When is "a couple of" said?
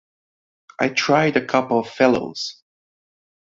1.37-1.87